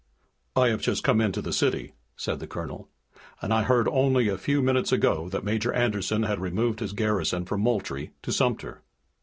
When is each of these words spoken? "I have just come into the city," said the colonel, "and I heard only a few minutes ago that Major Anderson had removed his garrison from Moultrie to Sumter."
"I 0.55 0.69
have 0.69 0.81
just 0.81 1.03
come 1.03 1.21
into 1.21 1.43
the 1.43 1.53
city," 1.53 1.93
said 2.15 2.39
the 2.39 2.47
colonel, 2.47 2.89
"and 3.39 3.53
I 3.53 3.61
heard 3.61 3.87
only 3.87 4.29
a 4.29 4.37
few 4.39 4.59
minutes 4.63 4.91
ago 4.91 5.29
that 5.29 5.43
Major 5.43 5.71
Anderson 5.73 6.23
had 6.23 6.39
removed 6.39 6.79
his 6.79 6.93
garrison 6.93 7.45
from 7.45 7.61
Moultrie 7.61 8.09
to 8.23 8.31
Sumter." 8.33 8.81